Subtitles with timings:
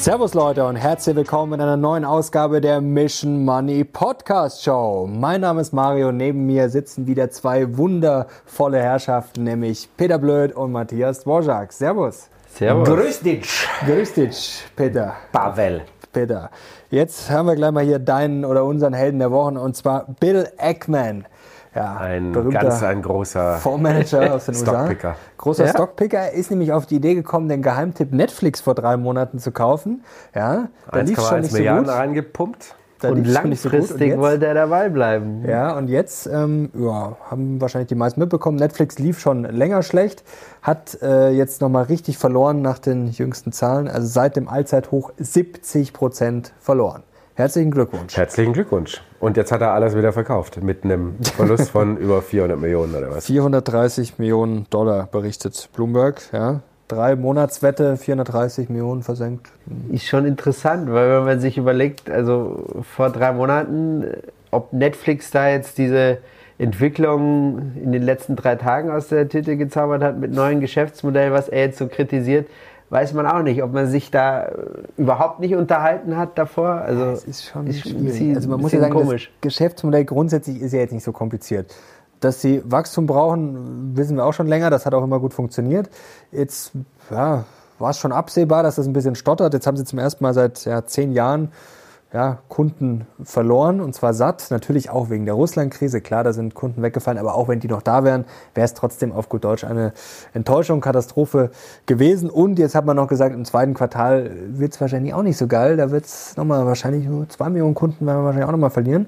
[0.00, 5.08] Servus Leute und herzlich willkommen in einer neuen Ausgabe der Mission Money Podcast Show.
[5.10, 10.70] Mein Name ist Mario, neben mir sitzen wieder zwei wundervolle Herrschaften, nämlich Peter Blöd und
[10.70, 11.72] Matthias Dvorak.
[11.72, 12.28] Servus.
[12.54, 12.88] Servus.
[12.88, 13.68] Grüß dich.
[13.86, 15.14] Grüß dich, Peter.
[15.32, 15.82] Pavel.
[16.12, 16.50] Peter.
[16.90, 20.48] Jetzt haben wir gleich mal hier deinen oder unseren Helden der Wochen und zwar Bill
[20.58, 21.26] Ackman.
[21.74, 25.08] Ja, ein ganz ein großer Fondsmanager aus den Stockpicker.
[25.08, 25.20] USA.
[25.36, 25.70] Großer ja?
[25.70, 30.04] Stockpicker ist nämlich auf die Idee gekommen, den Geheimtipp Netflix vor drei Monaten zu kaufen.
[30.34, 32.00] Ja, da lief schon nicht Milliarden so gut.
[32.00, 32.74] reingepumpt.
[33.00, 35.44] Da und langfristig so wollte er dabei bleiben.
[35.46, 40.24] Ja, und jetzt ähm, ja, haben wahrscheinlich die meisten mitbekommen, Netflix lief schon länger schlecht,
[40.62, 43.86] hat äh, jetzt nochmal richtig verloren nach den jüngsten Zahlen.
[43.86, 47.04] Also seit dem Allzeithoch 70 Prozent verloren.
[47.38, 48.16] Herzlichen Glückwunsch.
[48.16, 49.00] Herzlichen Glückwunsch.
[49.20, 53.12] Und jetzt hat er alles wieder verkauft mit einem Verlust von über 400 Millionen oder
[53.12, 53.26] was?
[53.26, 56.20] 430 Millionen Dollar berichtet Bloomberg.
[56.32, 56.62] Ja.
[56.88, 59.52] Drei Monatswette, 430 Millionen versenkt.
[59.92, 64.04] Ist schon interessant, weil wenn man sich überlegt, also vor drei Monaten,
[64.50, 66.18] ob Netflix da jetzt diese
[66.58, 71.48] Entwicklung in den letzten drei Tagen aus der Tüte gezaubert hat mit neuen Geschäftsmodellen, was
[71.48, 72.48] er jetzt so kritisiert,
[72.90, 74.52] weiß man auch nicht, ob man sich da äh,
[74.96, 76.68] überhaupt nicht unterhalten hat davor.
[76.68, 78.34] Also es ist schon ist schwierig.
[78.34, 79.30] Also man muss ja sagen, komisch.
[79.34, 81.74] das Geschäftsmodell grundsätzlich ist ja jetzt nicht so kompliziert.
[82.20, 84.70] Dass sie Wachstum brauchen, wissen wir auch schon länger.
[84.70, 85.88] Das hat auch immer gut funktioniert.
[86.32, 86.72] Jetzt
[87.10, 87.44] ja,
[87.78, 89.54] war es schon absehbar, dass das ein bisschen stottert.
[89.54, 91.52] Jetzt haben sie zum ersten Mal seit ja, zehn Jahren
[92.12, 94.46] ja, Kunden verloren und zwar satt.
[94.50, 96.00] Natürlich auch wegen der Russland-Krise.
[96.00, 99.12] Klar, da sind Kunden weggefallen, aber auch wenn die noch da wären, wäre es trotzdem
[99.12, 99.92] auf gut Deutsch eine
[100.32, 101.50] Enttäuschung, Katastrophe
[101.84, 102.30] gewesen.
[102.30, 105.46] Und jetzt hat man noch gesagt, im zweiten Quartal wird es wahrscheinlich auch nicht so
[105.46, 105.76] geil.
[105.76, 109.06] Da wird es nochmal wahrscheinlich nur zwei Millionen Kunden werden wir wahrscheinlich auch nochmal verlieren.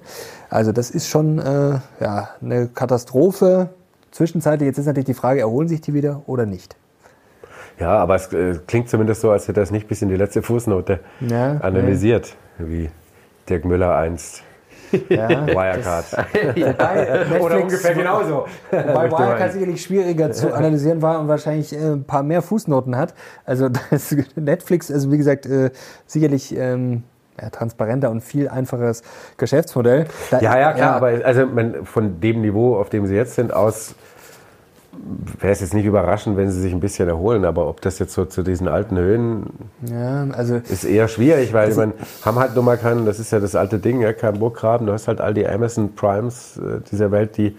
[0.51, 3.70] Also das ist schon äh, ja, eine Katastrophe.
[4.11, 6.77] Zwischenzeitlich, jetzt ist natürlich die Frage, erholen sich die wieder oder nicht?
[7.81, 10.17] Ja, aber es äh, klingt zumindest so, als hätte er es nicht bis in die
[10.17, 12.36] letzte Fußnote ja, analysiert.
[12.59, 12.91] Ja wie
[13.48, 14.42] Dirk Müller einst.
[15.08, 16.05] Ja, Wirecard.
[16.57, 18.46] ja, Oder ungefähr genauso.
[18.73, 23.14] Weil Wirecard sicherlich schwieriger zu analysieren war und wahrscheinlich äh, ein paar mehr Fußnoten hat.
[23.45, 25.70] Also das Netflix, also wie gesagt, äh,
[26.07, 27.05] sicherlich ähm,
[27.41, 29.05] ja, transparenter und viel einfaches
[29.36, 30.07] Geschäftsmodell.
[30.33, 31.47] Da, ja, ja, klar, ja, aber also
[31.85, 33.95] von dem Niveau, auf dem sie jetzt sind, aus
[34.92, 38.12] wäre es jetzt nicht überraschend, wenn sie sich ein bisschen erholen, aber ob das jetzt
[38.12, 39.46] so zu diesen alten Höhen
[39.89, 41.92] ja, also ist eher schwierig, weil also, man
[42.23, 44.92] haben halt nur mal keinen, das ist ja das alte Ding, ja, kein Burggraben, du
[44.92, 47.56] hast halt all die Amazon Primes äh, dieser Welt, die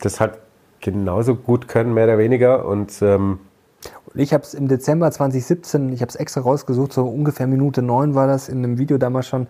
[0.00, 0.34] das halt
[0.80, 2.66] genauso gut können, mehr oder weniger.
[2.66, 3.38] Und ähm,
[4.14, 8.14] ich habe es im Dezember 2017, ich habe es extra rausgesucht, so ungefähr Minute neun
[8.14, 9.46] war das in einem Video damals schon,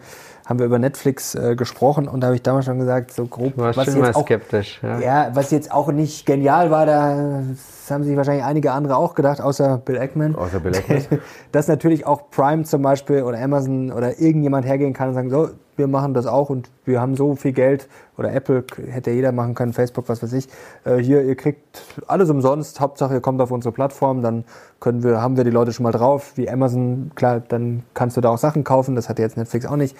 [0.47, 3.54] haben wir über Netflix äh, gesprochen und da habe ich damals schon gesagt, so grob,
[3.56, 4.81] was jetzt mal auch, skeptisch.
[4.82, 5.00] Ja.
[5.00, 5.31] ja.
[5.34, 7.43] was jetzt auch nicht genial war, da
[7.88, 10.37] haben sich wahrscheinlich einige andere auch gedacht, außer Bill Ackman.
[10.37, 11.21] Außer Bill Ackman.
[11.53, 15.50] dass natürlich auch Prime zum Beispiel oder Amazon oder irgendjemand hergehen kann und sagen, so,
[15.80, 19.54] wir machen das auch und wir haben so viel Geld oder Apple hätte jeder machen
[19.54, 20.46] können, Facebook, was weiß ich.
[20.84, 24.44] Äh, hier, ihr kriegt alles umsonst, Hauptsache ihr kommt auf unsere Plattform, dann
[24.78, 28.20] können wir, haben wir die Leute schon mal drauf, wie Amazon, klar, dann kannst du
[28.20, 29.96] da auch Sachen kaufen, das hat jetzt Netflix auch nicht,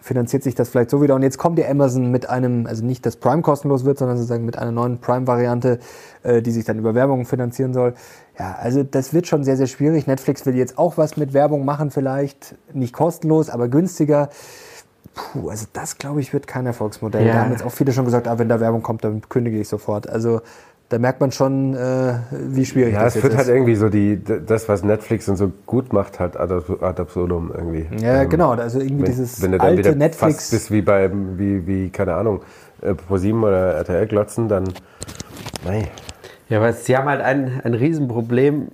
[0.00, 3.04] finanziert sich das vielleicht so wieder und jetzt kommt die Amazon mit einem, also nicht,
[3.06, 5.80] dass Prime kostenlos wird, sondern sozusagen mit einer neuen Prime-Variante,
[6.22, 7.94] äh, die sich dann über Werbung finanzieren soll.
[8.38, 10.06] Ja, also das wird schon sehr, sehr schwierig.
[10.06, 14.28] Netflix will jetzt auch was mit Werbung machen vielleicht, nicht kostenlos, aber günstiger.
[15.14, 17.26] Puh, also das glaube ich wird kein Erfolgsmodell.
[17.26, 17.34] Ja.
[17.34, 19.68] Da haben jetzt auch viele schon gesagt, ah, wenn da Werbung kommt, dann kündige ich
[19.68, 20.08] sofort.
[20.08, 20.40] Also
[20.88, 23.22] da merkt man schon, äh, wie schwierig ja, das ist.
[23.22, 26.36] Ja, es wird halt irgendwie so die, das, was Netflix und so gut macht, halt
[26.36, 27.86] ad absurdum irgendwie.
[28.04, 28.50] Ja, ähm, genau.
[28.50, 30.34] Also irgendwie wenn, dieses wenn du dann alte wieder Netflix.
[30.34, 32.42] Fast bist wie bei, wie, wie, keine Ahnung,
[32.82, 34.64] äh, ProSieben oder RTL glotzen, dann,
[35.64, 35.88] nein.
[36.48, 38.68] Ja, weil sie haben halt ein, ein Riesenproblem.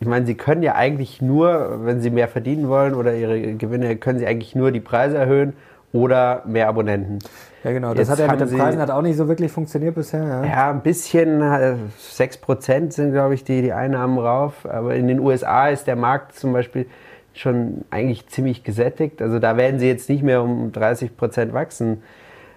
[0.00, 3.96] Ich meine, sie können ja eigentlich nur, wenn sie mehr verdienen wollen oder ihre Gewinne,
[3.96, 5.52] können sie eigentlich nur die Preise erhöhen
[5.94, 7.20] oder mehr Abonnenten.
[7.62, 7.94] Ja, genau.
[7.94, 10.24] Das Jetzt hat ja mit den Preisen hat auch nicht so wirklich funktioniert bisher.
[10.24, 11.40] Ja, ja ein bisschen.
[11.40, 14.66] 6% sind, glaube ich, die, die Einnahmen rauf.
[14.66, 16.86] Aber in den USA ist der Markt zum Beispiel
[17.32, 19.22] schon eigentlich ziemlich gesättigt.
[19.22, 22.02] Also da werden sie jetzt nicht mehr um 30% wachsen.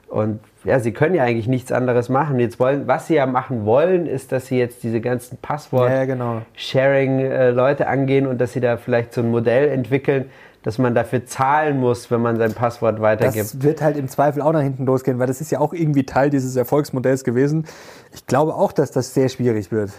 [0.07, 2.39] Und ja, sie können ja eigentlich nichts anderes machen.
[2.39, 7.83] Jetzt wollen, was sie ja machen wollen, ist, dass sie jetzt diese ganzen Passwort-Sharing-Leute ja,
[7.89, 7.91] genau.
[7.91, 10.25] angehen und dass sie da vielleicht so ein Modell entwickeln,
[10.63, 13.45] dass man dafür zahlen muss, wenn man sein Passwort weitergibt.
[13.45, 16.03] Das wird halt im Zweifel auch nach hinten losgehen, weil das ist ja auch irgendwie
[16.03, 17.65] Teil dieses Erfolgsmodells gewesen.
[18.13, 19.91] Ich glaube auch, dass das sehr schwierig wird.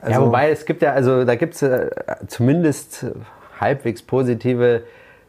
[0.00, 1.90] Also ja, wobei es gibt ja, also da gibt es äh,
[2.26, 3.06] zumindest
[3.60, 4.82] halbwegs positive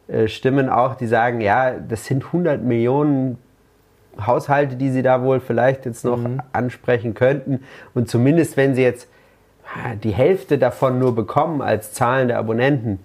[0.08, 3.38] äh, Stimmen auch, die sagen, ja, das sind 100 Millionen
[4.20, 6.40] Haushalte, die sie da wohl vielleicht jetzt noch mhm.
[6.52, 7.60] ansprechen könnten.
[7.94, 9.08] Und zumindest wenn sie jetzt
[10.02, 13.00] die Hälfte davon nur bekommen als zahlende Abonnenten,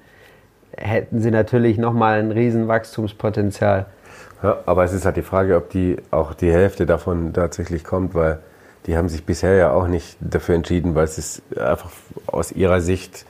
[0.79, 3.85] hätten sie natürlich nochmal ein riesen Wachstumspotenzial.
[4.41, 8.15] Ja, aber es ist halt die Frage, ob die auch die Hälfte davon tatsächlich kommt,
[8.15, 8.39] weil
[8.85, 11.89] die haben sich bisher ja auch nicht dafür entschieden, weil es einfach
[12.27, 13.25] aus ihrer Sicht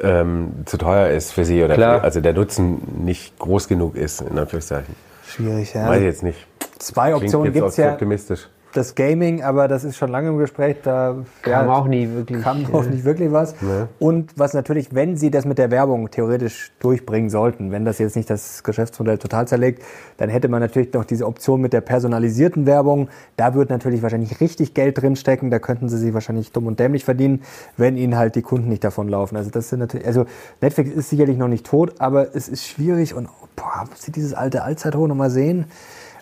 [0.00, 4.20] ähm, zu teuer ist für sie oder für, also der Nutzen nicht groß genug ist,
[4.20, 4.94] in Anführungszeichen.
[5.26, 5.88] Schwierig, ja.
[5.88, 6.46] Weiß ich jetzt nicht.
[6.78, 7.92] Zwei Optionen gibt es ja.
[7.92, 10.76] Optimistisch das Gaming, aber das ist schon lange im Gespräch.
[10.82, 13.54] Da kam ja, auch nie wirklich, kam auch nicht wirklich was.
[13.60, 13.84] Nee.
[13.98, 18.16] Und was natürlich, wenn sie das mit der Werbung theoretisch durchbringen sollten, wenn das jetzt
[18.16, 19.82] nicht das Geschäftsmodell total zerlegt,
[20.16, 23.08] dann hätte man natürlich noch diese Option mit der personalisierten Werbung.
[23.36, 25.50] Da wird natürlich wahrscheinlich richtig Geld drinstecken.
[25.50, 27.42] Da könnten sie sich wahrscheinlich dumm und dämlich verdienen,
[27.76, 29.36] wenn ihnen halt die Kunden nicht davonlaufen.
[29.36, 30.26] Also das sind natürlich, also
[30.60, 34.34] Netflix ist sicherlich noch nicht tot, aber es ist schwierig und boah, muss ich dieses
[34.34, 35.66] alte Allzeithoch nochmal sehen?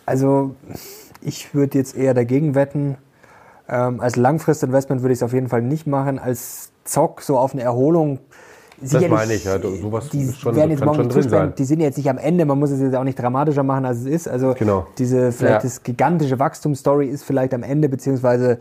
[0.04, 0.54] Also
[1.24, 2.96] ich würde jetzt eher dagegen wetten.
[3.68, 6.18] Ähm, als Langfristinvestment würde ich es auf jeden Fall nicht machen.
[6.18, 8.18] Als Zock, so auf eine Erholung.
[8.80, 9.60] Das meine ich, ja.
[9.60, 11.54] Sowas die schon, werden jetzt morgen drin sein.
[11.56, 13.98] Die sind jetzt nicht am Ende, man muss es jetzt auch nicht dramatischer machen, als
[13.98, 14.28] es ist.
[14.28, 14.86] Also genau.
[14.98, 15.60] diese vielleicht ja.
[15.60, 18.58] das gigantische Wachstumsstory ist vielleicht am Ende, beziehungsweise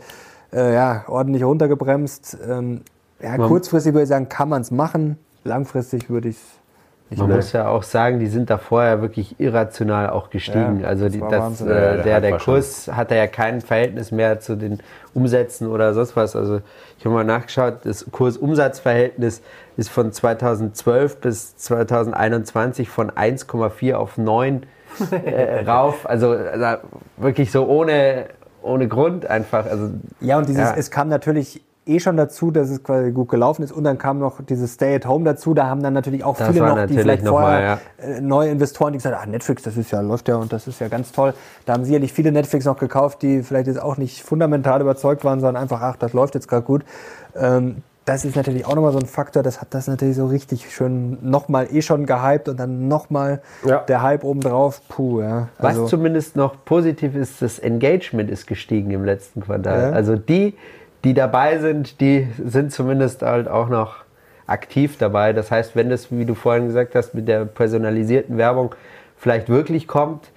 [0.52, 2.38] äh, ja, ordentlich runtergebremst.
[2.48, 2.82] Ähm,
[3.20, 5.16] ja, kurzfristig würde ich sagen, kann man es machen.
[5.44, 6.42] Langfristig würde ich es
[7.18, 7.36] man ne?
[7.36, 10.80] muss ja auch sagen, die sind da vorher wirklich irrational auch gestiegen.
[10.80, 14.56] Ja, also die, das, das äh, der, der Kurs hatte ja kein Verhältnis mehr zu
[14.56, 14.80] den
[15.14, 16.36] Umsätzen oder sonst was.
[16.36, 16.60] Also
[16.98, 19.42] ich habe mal nachgeschaut, das Kursumsatzverhältnis
[19.76, 24.66] ist von 2012 bis 2021 von 1,4 auf 9
[25.10, 26.08] äh, rauf.
[26.08, 26.82] Also, also,
[27.16, 28.26] wirklich so ohne,
[28.62, 29.66] ohne Grund einfach.
[29.66, 30.74] Also, ja, und dieses, ja.
[30.76, 34.18] es kam natürlich eh schon dazu, dass es quasi gut gelaufen ist und dann kam
[34.18, 35.54] noch dieses Stay at Home dazu.
[35.54, 38.16] Da haben dann natürlich auch das viele noch, die vielleicht noch vorher mal, ja.
[38.16, 40.68] Äh, neue Investoren, die gesagt haben, ah, Netflix, das ist ja läuft ja und das
[40.68, 41.34] ist ja ganz toll.
[41.66, 45.40] Da haben sicherlich viele Netflix noch gekauft, die vielleicht jetzt auch nicht fundamental überzeugt waren,
[45.40, 46.84] sondern einfach, ach, das läuft jetzt gerade gut.
[47.34, 50.74] Ähm, das ist natürlich auch nochmal so ein Faktor, das hat das natürlich so richtig
[50.74, 53.78] schön nochmal eh schon gehypt und dann nochmal ja.
[53.78, 54.82] der Hype obendrauf.
[54.88, 55.48] Puh, ja.
[55.58, 59.90] Also Was zumindest noch positiv ist, das Engagement ist gestiegen im letzten Quartal.
[59.90, 59.90] Ja.
[59.90, 60.54] Also die,
[61.04, 63.96] die dabei sind, die sind zumindest halt auch noch
[64.46, 65.32] aktiv dabei.
[65.32, 68.74] Das heißt, wenn das, wie du vorhin gesagt hast, mit der personalisierten Werbung
[69.16, 70.30] vielleicht wirklich kommt,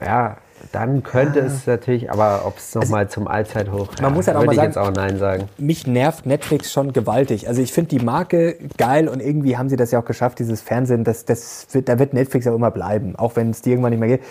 [0.00, 0.36] ja,
[0.72, 1.46] dann könnte ja.
[1.46, 4.54] es natürlich, aber ob es nochmal also, zum Allzeithoch, man ja, muss halt auch mal
[4.54, 5.48] sagen, jetzt auch Nein sagen.
[5.58, 7.48] Mich nervt Netflix schon gewaltig.
[7.48, 10.60] Also ich finde die Marke geil und irgendwie haben sie das ja auch geschafft, dieses
[10.60, 13.90] Fernsehen, das, das wird, da wird Netflix auch immer bleiben, auch wenn es dir irgendwann
[13.90, 14.22] nicht mehr geht.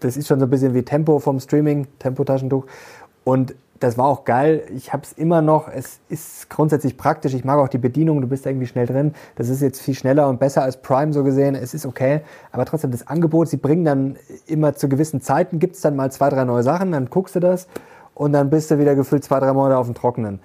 [0.00, 2.66] Das ist schon so ein bisschen wie Tempo vom Streaming, Tempo-Taschentuch.
[3.24, 4.62] Und das war auch geil.
[4.76, 5.66] Ich habe es immer noch.
[5.66, 7.32] Es ist grundsätzlich praktisch.
[7.32, 8.20] Ich mag auch die Bedienung.
[8.20, 9.14] Du bist irgendwie schnell drin.
[9.36, 11.54] Das ist jetzt viel schneller und besser als Prime so gesehen.
[11.54, 12.20] Es ist okay.
[12.52, 13.48] Aber trotzdem das Angebot.
[13.48, 14.16] Sie bringen dann
[14.46, 16.92] immer zu gewissen Zeiten gibt es dann mal zwei, drei neue Sachen.
[16.92, 17.68] Dann guckst du das
[18.14, 20.40] und dann bist du wieder gefühlt zwei, drei Monate auf dem Trockenen.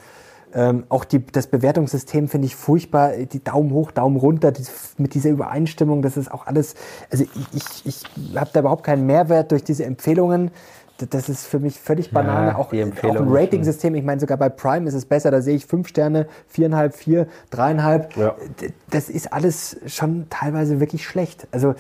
[0.54, 3.12] Ähm, auch die, das Bewertungssystem finde ich furchtbar.
[3.18, 4.64] Die Daumen hoch, Daumen runter, die,
[4.98, 6.76] mit dieser Übereinstimmung, das ist auch alles.
[7.12, 7.86] Also ich, ich,
[8.24, 10.52] ich habe da überhaupt keinen Mehrwert durch diese Empfehlungen
[10.98, 12.52] das ist für mich völlig Banane.
[12.52, 15.56] Ja, auch, auch ein Rating-System, ich meine, sogar bei Prime ist es besser, da sehe
[15.56, 18.16] ich fünf Sterne, viereinhalb, vier, dreieinhalb.
[18.16, 18.36] Ja.
[18.90, 21.48] Das ist alles schon teilweise wirklich schlecht.
[21.52, 21.76] Also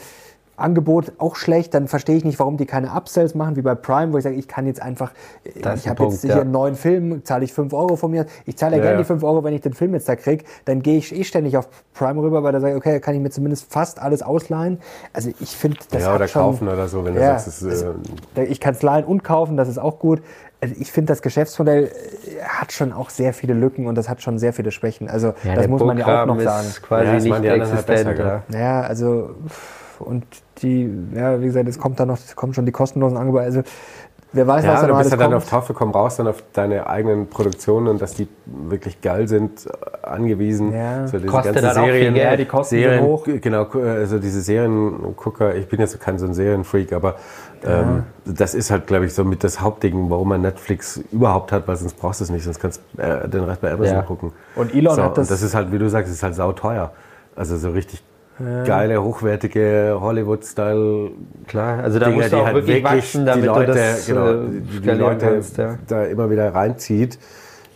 [0.57, 4.13] Angebot auch schlecht, dann verstehe ich nicht, warum die keine Upsells machen, wie bei Prime,
[4.13, 5.11] wo ich sage, ich kann jetzt einfach,
[5.61, 6.41] das ich habe jetzt hier ja.
[6.41, 8.25] einen neuen Film, zahle ich 5 Euro von mir.
[8.45, 10.45] Ich zahle ja, ja gerne die 5 Euro, wenn ich den Film jetzt da kriege,
[10.65, 13.21] dann gehe ich eh ständig auf Prime rüber, weil da sage ich, okay, kann ich
[13.21, 14.79] mir zumindest fast alles ausleihen.
[15.13, 17.83] Also ich finde, das Ja, oder schon, kaufen oder so, wenn du ja, sagst, es,
[17.83, 20.21] äh, Ich kann es leihen und kaufen, das ist auch gut.
[20.61, 24.21] Also ich finde, das Geschäftsmodell äh, hat schon auch sehr viele Lücken und das hat
[24.21, 25.09] schon sehr viele Schwächen.
[25.09, 26.67] Also das muss man ja auch noch sagen.
[26.81, 27.85] Quasi ja, nicht halt existent.
[28.17, 29.35] Besser, ja, also
[29.99, 30.25] und
[30.59, 33.43] die, ja, wie gesagt, es kommt dann noch, es kommen schon die kostenlosen Angebote.
[33.43, 33.63] Also
[34.33, 36.43] wer weiß, ja, was da du bist ja dann auf Tafel komm raus, dann auf
[36.53, 39.67] deine eigenen Produktionen und dass die wirklich geil sind,
[40.03, 40.73] angewiesen.
[40.73, 41.07] Ja.
[41.07, 43.25] So diese Kostet ganzen dann Serien, auch viel Geld, die kosten Serien, hoch.
[43.25, 47.15] Genau, also diese Seriengucker, ich bin jetzt kein so ein Serienfreak, aber
[47.65, 51.67] ähm, das ist halt, glaube ich, so mit das Hauptding, warum man Netflix überhaupt hat,
[51.67, 54.01] weil sonst brauchst du es nicht, sonst kannst du äh, den Rest bei Amazon ja.
[54.01, 54.33] gucken.
[54.55, 55.29] Und Elon so, hat das...
[55.29, 56.91] Und das ist halt, wie du sagst, ist halt sauteuer.
[57.35, 58.14] Also so richtig ja.
[58.37, 61.11] Geile, hochwertige Hollywood-Style.
[61.47, 64.31] Klar, also da Dinge, musst du auch halt wirklich wachsen, damit die Leute, das genau,
[64.31, 65.77] äh, die, die Leute kannst, ja.
[65.87, 67.17] da immer wieder reinzieht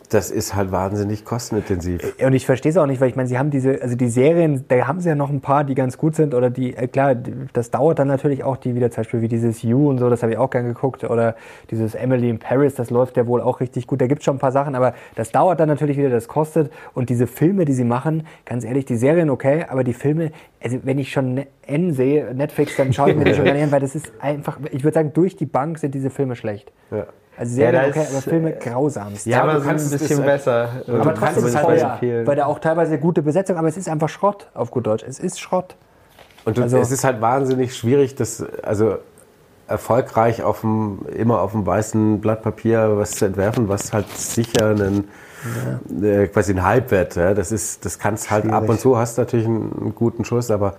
[0.10, 2.16] das ist halt wahnsinnig kostenintensiv.
[2.18, 4.10] Äh, und ich verstehe es auch nicht, weil ich meine, sie haben diese, also die
[4.10, 6.88] Serien, da haben sie ja noch ein paar, die ganz gut sind oder die, äh,
[6.88, 7.16] klar,
[7.54, 10.24] das dauert dann natürlich auch, die wieder zum Beispiel wie dieses You und so, das
[10.24, 11.36] habe ich auch gern geguckt oder
[11.70, 14.02] dieses Emily in Paris, das läuft ja wohl auch richtig gut.
[14.02, 16.72] Da gibt es schon ein paar Sachen, aber das dauert dann natürlich wieder, das kostet
[16.94, 20.80] und diese Filme, die sie machen, ganz ehrlich, die Serien okay, aber die Filme, also
[20.84, 23.72] wenn ich schon N sehe, Netflix, dann schaue ich mir das schon gar nicht an,
[23.72, 26.72] weil das ist einfach, ich würde sagen, durch die Bank sind diese Filme schlecht.
[26.92, 27.06] Ja.
[27.40, 29.26] Also Serien ja, okay, aber Filme grausamst.
[29.26, 30.68] Ja, aber sind ein bisschen besser.
[30.90, 34.72] Aber trotzdem teuer, weil da auch teilweise gute Besetzung, aber es ist einfach Schrott auf
[34.72, 35.06] gut Deutsch.
[35.08, 35.78] Es ist Schrott.
[36.44, 38.98] Und du, also, es ist halt wahnsinnig schwierig, das, also
[39.68, 44.72] erfolgreich auf dem, immer auf dem weißen Blatt Papier was zu entwerfen, was halt sicher
[44.72, 45.08] einen,
[46.02, 46.24] ja.
[46.24, 49.46] äh, quasi ein Halbwert, ja, das ist, das kannst halt ab und zu hast natürlich
[49.46, 50.76] einen, einen guten Schuss, aber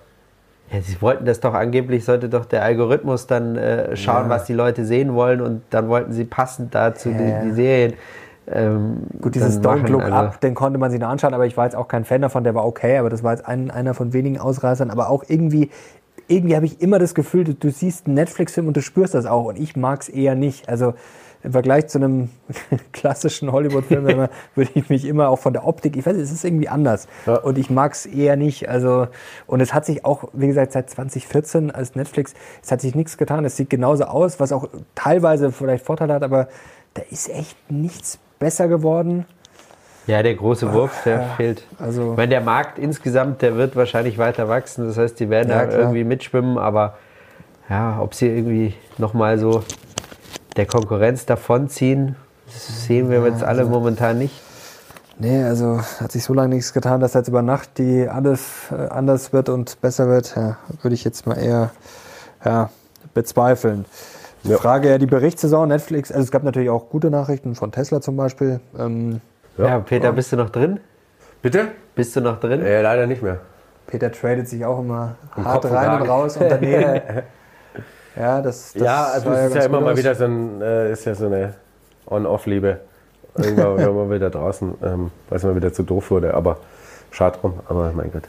[0.73, 4.29] ja, sie wollten das doch angeblich, sollte doch der Algorithmus dann äh, schauen, ja.
[4.29, 7.17] was die Leute sehen wollen und dann wollten sie passend dazu ja.
[7.19, 7.95] die, die, Serien.
[8.47, 11.57] Ähm, Gut, dieses Don't Look also Up, den konnte man sich noch anschauen, aber ich
[11.57, 13.95] war jetzt auch kein Fan davon, der war okay, aber das war jetzt ein, einer
[13.95, 15.71] von wenigen Ausreißern, aber auch irgendwie,
[16.29, 19.27] irgendwie habe ich immer das Gefühl, du, du siehst einen Netflix-Film und du spürst das
[19.27, 20.69] auch und ich mag es eher nicht.
[20.69, 20.95] Also
[21.43, 22.31] im Vergleich zu einem
[22.93, 26.69] klassischen Hollywood-Film würde ich mich immer auch von der Optik, ich weiß, es ist irgendwie
[26.69, 27.09] anders.
[27.27, 27.37] Ja.
[27.37, 28.69] Und ich mag es eher nicht.
[28.69, 29.09] Also,
[29.47, 33.17] und es hat sich auch, wie gesagt, seit 2014 als Netflix, es hat sich nichts
[33.17, 33.45] getan.
[33.45, 36.49] Es sieht genauso aus, was auch teilweise vielleicht Vorteile hat, aber
[36.95, 39.27] da ist echt nichts besser geworden.
[40.07, 41.67] Ja, der große Wurf, der ja, fehlt.
[41.79, 44.87] Also, Wenn der Markt insgesamt, der wird wahrscheinlich weiter wachsen.
[44.87, 46.97] Das heißt, die werden ja, da irgendwie mitschwimmen, aber
[47.69, 49.63] ja, ob sie irgendwie nochmal so
[50.57, 52.17] der Konkurrenz davonziehen,
[52.47, 54.41] sehen wir jetzt alle also, momentan nicht.
[55.19, 58.89] Nee, also hat sich so lange nichts getan, dass jetzt über Nacht die alles äh,
[58.89, 61.71] anders wird und besser wird, ja, würde ich jetzt mal eher
[62.45, 62.71] ja,
[63.13, 63.85] bezweifeln.
[64.45, 64.57] Die ja.
[64.57, 68.17] Frage ja, die Berichtssaison, Netflix, also es gab natürlich auch gute Nachrichten von Tesla zum
[68.17, 68.61] Beispiel.
[68.79, 69.21] Ähm,
[69.59, 70.81] ja, ja, Peter, bist du noch drin?
[71.43, 71.69] Bitte?
[71.95, 72.63] Bist du noch drin?
[72.63, 73.41] Äh, leider nicht mehr.
[73.87, 77.03] Peter tradet sich auch immer Im hart Kopf rein und raus und daneben
[78.17, 81.05] Ja, das, das ja also es ist ja immer mal wieder so, ein, äh, ist
[81.05, 81.55] ja so eine
[82.07, 82.81] On-Off-Liebe.
[83.37, 86.35] Irgendwann waren wir wieder draußen, ähm, weil es mal wieder zu doof wurde.
[86.35, 86.59] Aber
[87.11, 88.25] schade drum, aber mein Gott.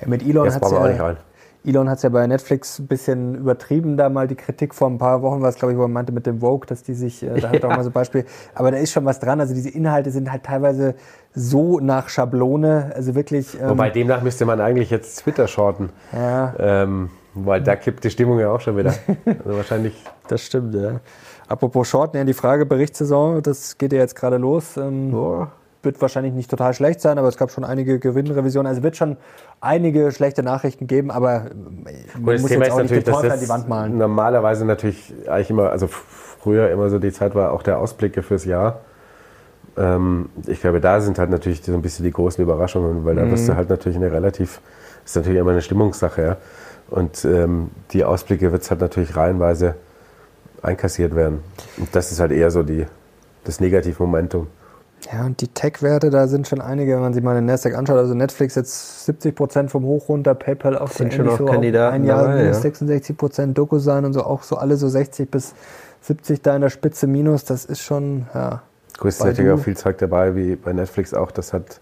[0.00, 1.16] Ja, mit Elon hat es ja,
[1.64, 4.98] Elon hat es ja bei Netflix ein bisschen übertrieben, da mal die Kritik vor ein
[4.98, 7.22] paar Wochen war es, glaube ich, wo er meinte mit dem Vogue, dass die sich,
[7.22, 8.24] äh, da hat er auch mal so ein Beispiel,
[8.54, 10.96] aber da ist schon was dran, also diese Inhalte sind halt teilweise
[11.34, 13.58] so nach Schablone, also wirklich.
[13.60, 15.90] Ähm, Wobei demnach müsste man eigentlich jetzt Twitter shorten.
[16.12, 16.54] Ja.
[16.58, 18.94] Ähm, weil da kippt die Stimmung ja auch schon wieder.
[19.44, 19.94] Also wahrscheinlich.
[20.28, 21.00] Das stimmt, ja.
[21.48, 24.76] Apropos Shorten, ja, die Frage Berichtssaison, das geht ja jetzt gerade los.
[24.76, 25.12] Ähm,
[25.82, 28.68] wird wahrscheinlich nicht total schlecht sein, aber es gab schon einige Gewinnrevisionen.
[28.68, 29.16] Also wird schon
[29.60, 31.46] einige schlechte Nachrichten geben, aber
[32.20, 33.98] man muss Thema jetzt auch nicht den Teufel an die Wand malen.
[33.98, 38.44] Normalerweise natürlich eigentlich immer, also früher immer so die Zeit war auch der Ausblicke fürs
[38.44, 38.80] Jahr.
[39.76, 43.24] Ähm, ich glaube, da sind halt natürlich so ein bisschen die großen Überraschungen, weil da
[43.24, 43.32] mhm.
[43.32, 44.60] wirst du halt natürlich eine relativ,
[45.04, 46.36] ist natürlich immer eine Stimmungssache, ja.
[46.92, 49.76] Und ähm, die Ausblicke wird es halt natürlich reihenweise
[50.60, 51.42] einkassiert werden.
[51.78, 52.84] Und das ist halt eher so die,
[53.44, 54.46] das Negativmomentum.
[55.10, 57.96] Ja, und die Tech-Werte, da sind schon einige, wenn man sich mal den Nasdaq anschaut.
[57.96, 61.94] Also Netflix jetzt 70 Prozent vom Hoch runter, PayPal auch sind schon auch so Kandidaten.
[61.94, 62.54] Ein Jahr dabei, ja.
[62.54, 65.54] 66 Prozent, DocuSign und so auch so alle so 60 bis
[66.02, 67.44] 70 da in der Spitze minus.
[67.44, 68.62] Das ist schon, ja.
[68.98, 71.80] Kurzzeitig auch viel Zeug dabei, wie bei Netflix auch, das hat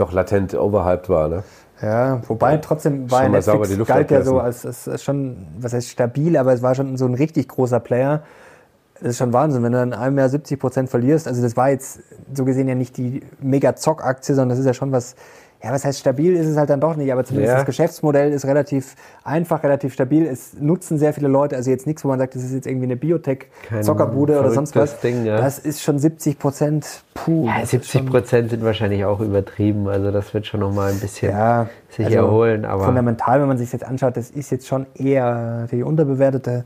[0.00, 1.42] doch latent overhyped war, ne?
[1.80, 5.88] Ja, wobei ja, trotzdem war Netflix galt ja so als, als, als, schon, was heißt
[5.88, 8.24] stabil, aber es war schon so ein richtig großer Player.
[9.00, 11.28] Das ist schon Wahnsinn, wenn du in einem Jahr 70 Prozent verlierst.
[11.28, 12.00] Also das war jetzt
[12.34, 15.14] so gesehen ja nicht die Mega-Zock-Aktie, sondern das ist ja schon was
[15.62, 17.56] ja, was heißt stabil ist es halt dann doch nicht, aber zumindest ja.
[17.56, 20.24] das Geschäftsmodell ist relativ einfach, relativ stabil.
[20.24, 22.86] Es nutzen sehr viele Leute, also jetzt nichts, wo man sagt, das ist jetzt irgendwie
[22.86, 25.00] eine Biotech-Zockerbude oder sonst was.
[25.00, 25.38] Ding, ja.
[25.38, 27.02] Das ist schon 70 Prozent.
[27.14, 27.46] Puh.
[27.46, 29.88] Ja, 70 Prozent sind wahrscheinlich auch übertrieben.
[29.88, 32.64] Also das wird schon nochmal ein bisschen ja, sich also erholen.
[32.64, 36.64] Aber fundamental, wenn man sich jetzt anschaut, das ist jetzt schon eher die unterbewertete.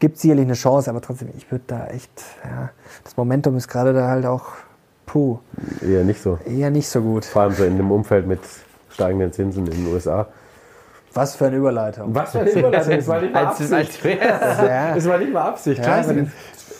[0.00, 2.10] Gibt sicherlich eine Chance, aber trotzdem, ich würde da echt,
[2.44, 2.70] ja,
[3.04, 4.48] das Momentum ist gerade da halt auch
[5.06, 5.38] Puh.
[5.82, 6.38] Eher nicht so.
[6.46, 7.24] Eher nicht so gut.
[7.24, 8.40] Vor allem so in dem Umfeld mit
[8.90, 10.26] steigenden Zinsen in den USA.
[11.12, 12.14] Was für eine Überleitung.
[12.14, 12.96] Was für eine Überleitung.
[12.96, 14.00] Das war nicht mal Absicht.
[14.02, 15.84] Das war nicht mal Absicht.
[15.84, 16.28] Ja, mit,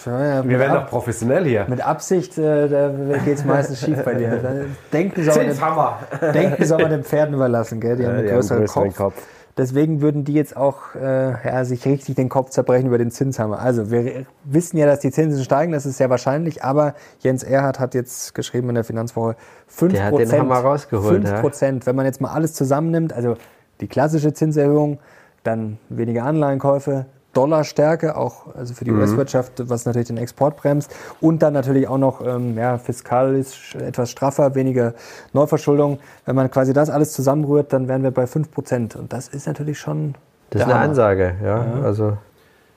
[0.06, 1.66] ja, wir werden doch professionell hier.
[1.68, 2.90] Mit Absicht äh, da
[3.24, 4.66] geht es meistens schief bei dir.
[4.92, 7.96] Denken soll, man, denken soll man den Pferden überlassen, gell?
[7.96, 8.96] Die haben einen größeren, Kopf.
[8.96, 9.14] Kopf.
[9.56, 13.60] Deswegen würden die jetzt auch äh, ja, sich richtig den Kopf zerbrechen über den Zinshammer.
[13.60, 17.78] Also wir wissen ja, dass die Zinsen steigen, das ist sehr wahrscheinlich, aber Jens Erhardt
[17.78, 19.36] hat jetzt geschrieben in der Finanzwoche
[19.72, 19.88] 5%.
[19.90, 21.24] Der hat den Hammer rausgeholt.
[21.24, 21.86] 5%, ja.
[21.86, 23.36] wenn man jetzt mal alles zusammennimmt, also
[23.80, 24.98] die klassische Zinserhöhung,
[25.44, 27.06] dann weniger Anleihenkäufe,
[27.36, 29.00] Dollarstärke, auch also für die mhm.
[29.00, 30.94] US-Wirtschaft, was natürlich den Export bremst.
[31.20, 34.94] Und dann natürlich auch noch ähm, ja, fiskalisch etwas straffer, weniger
[35.32, 35.98] Neuverschuldung.
[36.24, 38.96] Wenn man quasi das alles zusammenrührt, dann wären wir bei 5%.
[38.96, 40.14] Und das ist natürlich schon.
[40.50, 40.84] Das ist eine Hammer.
[40.84, 41.64] Ansage, ja.
[41.64, 41.82] ja.
[41.84, 42.16] Also.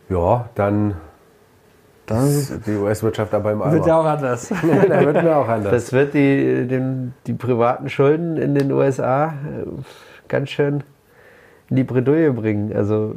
[0.09, 0.95] Ja, dann
[2.07, 3.73] das die US-Wirtschaft aber im Eimer.
[3.73, 4.47] Wird ja auch anders.
[4.89, 5.71] da wird mir auch anders.
[5.73, 9.65] Das wird die, den, die privaten Schulden in den USA äh,
[10.29, 10.85] ganz schön
[11.69, 12.73] in die Bredouille bringen.
[12.73, 13.15] Also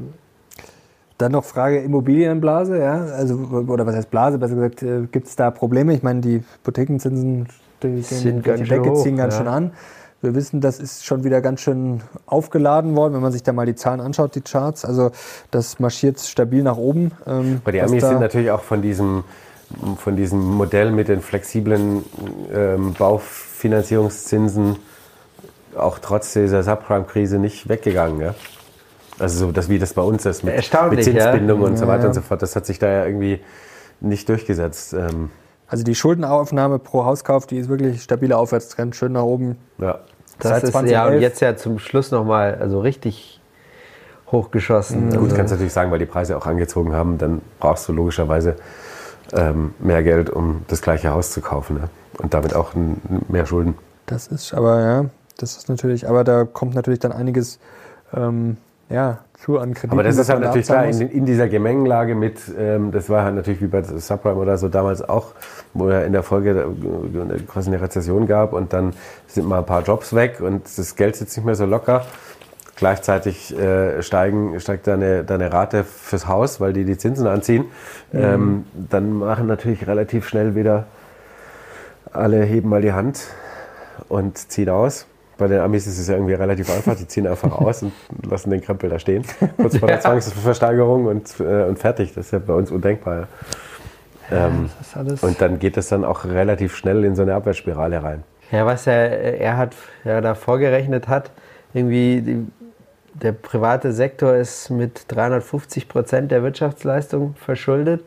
[1.21, 5.37] dann noch Frage Immobilienblase, ja, also oder was heißt Blase, besser gesagt, äh, gibt es
[5.37, 5.95] da Probleme?
[5.95, 7.47] Ich meine, die Hypothekenzinsen
[7.83, 9.39] die, sind die, die Decke hoch, ziehen ganz ja.
[9.39, 9.73] schön an.
[10.23, 13.65] Wir wissen, das ist schon wieder ganz schön aufgeladen worden, wenn man sich da mal
[13.65, 14.85] die Zahlen anschaut, die Charts.
[14.85, 15.13] Also
[15.51, 17.13] das marschiert stabil nach oben.
[17.27, 19.25] Ähm, Aber die Amis sind natürlich auch von diesem,
[19.97, 22.05] von diesem Modell mit den flexiblen
[22.53, 24.77] ähm, Baufinanzierungszinsen
[25.77, 28.21] auch trotz dieser Subprime-Krise nicht weggegangen.
[28.21, 28.35] Ja?
[29.21, 31.67] Also so, das, wie das bei uns ist mit, mit Zinsbindung ja?
[31.67, 32.09] und so weiter ja.
[32.09, 32.43] und so fort.
[32.43, 33.41] Das hat sich da ja irgendwie
[34.01, 34.95] nicht durchgesetzt.
[34.95, 35.31] Ähm,
[35.69, 39.57] also die Schuldenaufnahme pro Hauskauf, die ist wirklich stabiler Aufwärtstrend, schön nach oben.
[39.79, 40.01] Ja.
[40.41, 43.41] Das ist ja und jetzt ja zum Schluss nochmal also richtig
[44.33, 45.09] hochgeschossen.
[45.09, 45.17] Mhm.
[45.17, 48.57] Gut, kannst du natürlich sagen, weil die Preise auch angezogen haben, dann brauchst du logischerweise
[49.33, 51.89] ähm, mehr Geld, um das gleiche Haus zu kaufen ne?
[52.19, 52.73] und damit auch
[53.29, 53.75] mehr Schulden.
[54.07, 55.05] Das ist aber, ja,
[55.37, 57.59] das ist natürlich, aber da kommt natürlich dann einiges
[58.15, 58.57] ähm,
[58.91, 59.93] ja, zu an Krediten.
[59.93, 63.37] Aber das ist halt natürlich klar, in, in, dieser Gemengenlage mit, ähm, das war halt
[63.37, 65.29] natürlich wie bei Subprime oder so damals auch,
[65.75, 66.67] wo ja in der Folge
[67.47, 68.93] quasi eine Rezession gab und dann
[69.29, 72.05] sind mal ein paar Jobs weg und das Geld sitzt nicht mehr so locker.
[72.77, 77.67] Gleichzeitig äh, steigen, steigt deine, deine Rate fürs Haus, weil die die Zinsen anziehen.
[78.13, 78.21] Mhm.
[78.21, 80.87] Ähm, dann machen natürlich relativ schnell wieder
[82.13, 83.29] alle heben mal die Hand
[84.09, 85.07] und ziehen aus.
[85.41, 86.95] Bei den Amis ist es ja irgendwie relativ einfach.
[86.95, 87.93] Die ziehen einfach aus und
[88.29, 89.25] lassen den Krempel da stehen.
[89.57, 90.03] Kurz vor der ja.
[90.03, 92.13] Zwangsversteigerung und, äh, und fertig.
[92.15, 93.27] Das ist ja bei uns undenkbar.
[94.31, 94.69] Ähm,
[95.23, 98.23] und dann geht es dann auch relativ schnell in so eine Abwärtsspirale rein.
[98.53, 101.31] Ja, was er, er hat ja da vorgerechnet hat,
[101.73, 102.47] irgendwie die,
[103.15, 108.05] der private Sektor ist mit 350 Prozent der Wirtschaftsleistung verschuldet.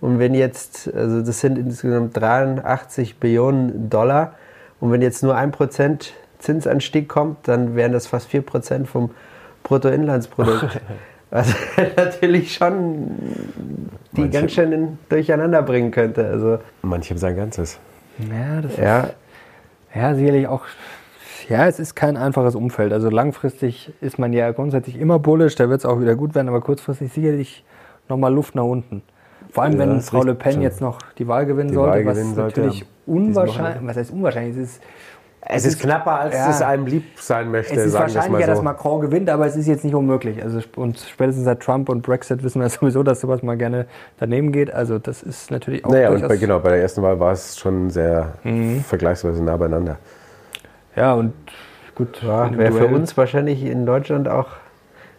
[0.00, 4.34] Und wenn jetzt, also das sind insgesamt 83 Billionen Dollar,
[4.80, 9.10] und wenn jetzt nur ein Prozent Zinsanstieg kommt, dann wären das fast 4% vom
[9.62, 10.80] Bruttoinlandsprodukt.
[11.30, 11.54] Was
[11.96, 13.10] natürlich schon
[14.12, 16.26] die Manche, ganz schön durcheinander bringen könnte.
[16.26, 17.78] Also, Manche haben sein Ganzes.
[18.18, 19.00] Ja, das ja.
[19.00, 19.14] Ist,
[19.94, 20.62] ja, sicherlich auch.
[21.48, 22.92] Ja, es ist kein einfaches Umfeld.
[22.92, 26.48] Also langfristig ist man ja grundsätzlich immer bullisch, da wird es auch wieder gut werden,
[26.48, 27.64] aber kurzfristig sicherlich
[28.08, 29.02] nochmal Luft nach unten.
[29.50, 32.04] Vor allem, ja, wenn Frau Le Pen jetzt noch die Wahl gewinnen die sollte, Wahl
[32.04, 34.82] gewinnen was sollte, natürlich unwahrscheinlich, was heißt unwahrscheinlich, es ist
[35.40, 37.74] es, ist, knapper, als ja, es einem lieb sein möchte.
[37.74, 38.52] Es ist wahrscheinlicher, so.
[38.52, 40.42] dass Macron gewinnt, aber es ist jetzt nicht unmöglich.
[40.42, 43.86] Also und spätestens seit Trump und Brexit wissen wir sowieso, dass sowas mal gerne
[44.18, 44.72] daneben geht.
[44.72, 45.90] Also das ist natürlich auch.
[45.90, 48.82] Naja, und bei, genau, bei der ersten Wahl war es schon sehr mhm.
[48.82, 49.98] vergleichsweise nah beieinander.
[50.96, 51.32] Ja, und
[51.94, 52.20] gut.
[52.22, 54.48] Ja, wäre für uns wahrscheinlich in Deutschland auch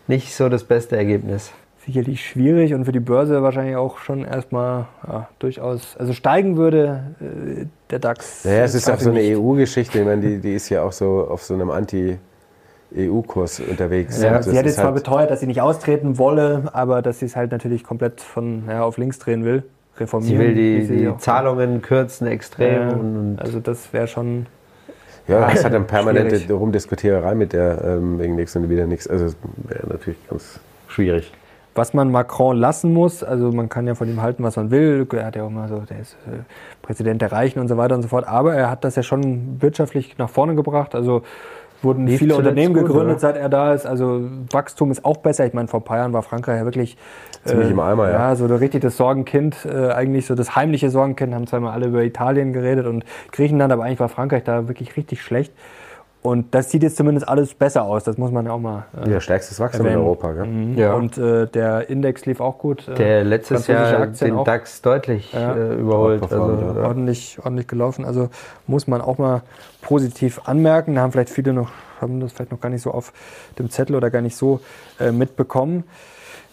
[0.08, 1.52] nicht so das beste Ergebnis
[1.90, 7.04] sicherlich schwierig und für die Börse wahrscheinlich auch schon erstmal ja, durchaus, also steigen würde
[7.20, 8.46] äh, der DAX.
[8.46, 11.28] Naja, es ist auch so eine EU-Geschichte, ich meine, die, die ist ja auch so
[11.30, 12.18] auf so einem Anti-
[12.92, 14.20] EU-Kurs unterwegs.
[14.20, 17.28] Ja, sie hat jetzt zwar halt beteuert, dass sie nicht austreten wolle, aber dass sie
[17.28, 19.62] es halt natürlich komplett von ja, auf links drehen will,
[20.00, 20.40] reformieren.
[20.40, 22.90] Sie will die, die Zahlungen kürzen extrem.
[22.90, 24.48] Ja, und, also das wäre schon
[25.28, 29.08] ja, es hat eine permanente Rumdiskutiererei mit der ähm, wegen nichts und wieder nichts.
[29.08, 29.36] Also
[29.68, 31.32] wäre natürlich ganz schwierig
[31.80, 33.24] was man Macron lassen muss.
[33.24, 35.08] Also man kann ja von ihm halten, was man will.
[35.14, 36.44] Er hat ja auch mal so, der ist äh,
[36.82, 38.28] Präsident der Reichen und so weiter und so fort.
[38.28, 40.94] Aber er hat das ja schon wirtschaftlich nach vorne gebracht.
[40.94, 41.22] Also
[41.82, 43.20] wurden Lief viele Unternehmen gut, gegründet, oder?
[43.20, 43.86] seit er da ist.
[43.86, 45.46] Also Wachstum ist auch besser.
[45.46, 46.98] Ich meine, vor ein paar Jahren war Frankreich ja wirklich
[47.46, 48.30] ziemlich äh, im Eimer, ja.
[48.30, 48.36] ja.
[48.36, 51.34] so richtig das Sorgenkind, äh, eigentlich so das heimliche Sorgenkind.
[51.34, 55.22] Haben zweimal alle über Italien geredet und Griechenland, aber eigentlich war Frankreich da wirklich richtig
[55.22, 55.54] schlecht.
[56.22, 58.86] Und das sieht jetzt zumindest alles besser aus, das muss man ja auch mal.
[59.06, 60.02] Äh, ja, stärkstes Wachstum erwähnen.
[60.02, 60.46] in Europa, gell?
[60.46, 60.78] Mhm.
[60.78, 60.94] Ja.
[60.94, 62.90] Und äh, der Index lief auch gut.
[62.90, 66.22] Äh, der letztes Jahr Aktien den auch, DAX deutlich ja, äh, überholt.
[66.24, 66.84] Also, ja.
[66.84, 68.04] ordentlich, ordentlich gelaufen.
[68.04, 68.30] Also
[68.68, 69.44] muss man auch mal
[69.82, 70.96] positiv anmerken.
[70.96, 73.14] Da haben vielleicht viele noch, haben das vielleicht noch gar nicht so auf
[73.58, 74.60] dem Zettel oder gar nicht so
[75.00, 75.86] äh, mitbekommen.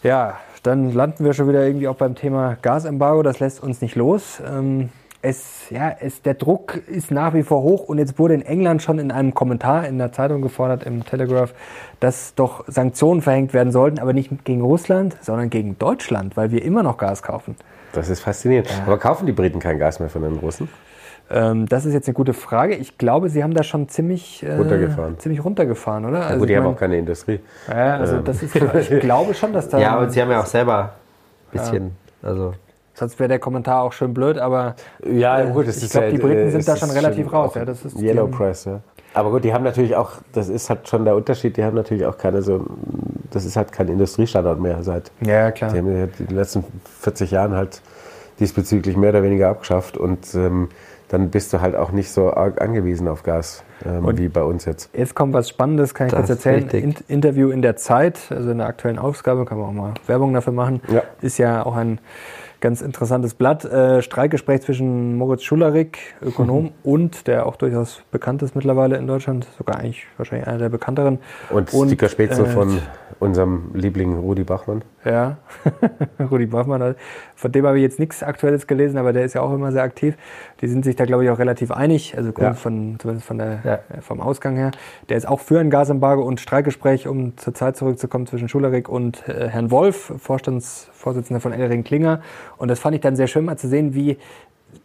[0.01, 3.21] Ja, dann landen wir schon wieder irgendwie auch beim Thema Gasembargo.
[3.21, 4.41] Das lässt uns nicht los.
[4.47, 8.41] Ähm, es, ja, es, der Druck ist nach wie vor hoch und jetzt wurde in
[8.43, 11.53] England schon in einem Kommentar in der Zeitung gefordert, im Telegraph,
[11.99, 16.63] dass doch Sanktionen verhängt werden sollten, aber nicht gegen Russland, sondern gegen Deutschland, weil wir
[16.63, 17.55] immer noch Gas kaufen.
[17.93, 18.69] Das ist faszinierend.
[18.69, 18.83] Ja.
[18.85, 20.69] Aber kaufen die Briten kein Gas mehr von den Russen?
[21.29, 22.75] Ähm, das ist jetzt eine gute Frage.
[22.75, 25.19] Ich glaube, sie haben da schon ziemlich, äh, runtergefahren.
[25.19, 26.25] ziemlich runtergefahren, oder?
[26.25, 27.39] Also gut, die haben auch keine Industrie.
[27.67, 28.23] Ja, also ähm.
[28.23, 29.79] das ist, ich glaube schon, dass da.
[29.79, 30.93] Ja, und sie haben ja auch selber
[31.51, 31.91] ein bisschen.
[32.21, 32.29] Ja.
[32.29, 32.53] Also
[32.97, 36.49] Sonst wäre der Kommentar auch schön blöd, aber ja, äh, gut, ich glaube, die Briten
[36.49, 37.53] sind da schon relativ raus.
[37.53, 38.79] Ja, das ist Yellow Press, ja.
[39.13, 42.07] Aber gut, die haben natürlich auch, das ist halt schon der Unterschied, die haben natürlich
[42.07, 42.65] auch keine so,
[43.29, 45.11] das ist halt kein Industriestandort mehr seit.
[45.21, 45.71] Ja, klar.
[45.73, 46.63] Die haben in den letzten
[47.01, 47.83] 40 Jahren halt
[48.39, 50.69] diesbezüglich mehr oder weniger abgeschafft und ähm,
[51.09, 54.65] dann bist du halt auch nicht so arg angewiesen auf Gas ähm, wie bei uns
[54.65, 54.89] jetzt.
[54.93, 56.67] Jetzt kommt was Spannendes, kann ich das kurz erzählen.
[56.69, 60.33] In Interview in der Zeit, also in der aktuellen Ausgabe, kann man auch mal Werbung
[60.33, 61.03] dafür machen, ja.
[61.21, 61.99] ist ja auch ein
[62.59, 63.65] ganz interessantes Blatt.
[63.65, 66.71] Äh, Streikgespräch zwischen Moritz Schullerik, Ökonom, mhm.
[66.83, 71.19] und der auch durchaus bekannt ist mittlerweile in Deutschland, sogar eigentlich wahrscheinlich einer der bekannteren.
[71.49, 72.79] Und, und Sticker Spätzle äh, von
[73.19, 74.83] unserem Liebling Rudi Bachmann.
[75.07, 75.37] Ja,
[76.31, 76.95] Rudi Bachmann,
[77.35, 79.83] von dem habe ich jetzt nichts Aktuelles gelesen, aber der ist ja auch immer sehr
[79.83, 80.17] aktiv.
[80.59, 82.53] Die sind sich da, glaube ich, auch relativ einig, also ja.
[82.53, 84.01] von, zumindest von der, ja.
[84.01, 84.71] vom Ausgang her.
[85.07, 89.27] Der ist auch für ein Gasembargo und Streikgespräch, um zur Zeit zurückzukommen, zwischen Schullerik und
[89.29, 92.21] äh, Herrn Wolf, Vorstandsvorsitzender von Elring Klinger.
[92.57, 94.17] Und das fand ich dann sehr schön mal zu sehen, wie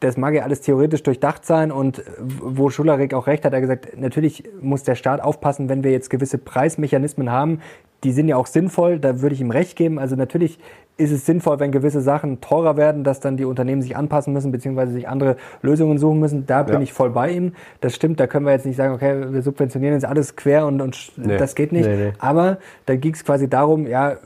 [0.00, 3.96] das mag ja alles theoretisch durchdacht sein und wo Schularik auch recht hat, er gesagt,
[3.96, 7.60] natürlich muss der Staat aufpassen, wenn wir jetzt gewisse Preismechanismen haben,
[8.04, 9.98] die sind ja auch sinnvoll, da würde ich ihm recht geben.
[9.98, 10.58] Also natürlich
[10.96, 14.50] ist es sinnvoll, wenn gewisse Sachen teurer werden, dass dann die Unternehmen sich anpassen müssen,
[14.50, 16.46] beziehungsweise sich andere Lösungen suchen müssen.
[16.46, 16.80] Da bin ja.
[16.80, 17.52] ich voll bei ihm.
[17.80, 20.80] Das stimmt, da können wir jetzt nicht sagen, okay, wir subventionieren jetzt alles quer und,
[20.80, 21.36] und nee.
[21.36, 21.88] das geht nicht.
[21.88, 22.12] Nee, nee.
[22.18, 24.16] Aber da ging es quasi darum, ja,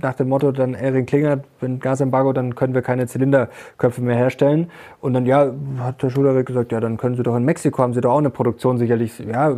[0.00, 4.70] nach dem Motto dann Erin Klinger, wenn Gasembargo, dann können wir keine Zylinderköpfe mehr herstellen.
[5.00, 7.94] Und dann, ja, hat der Schuler gesagt, ja, dann können Sie doch in Mexiko, haben
[7.94, 9.18] Sie doch auch eine Produktion sicherlich.
[9.18, 9.56] Ja,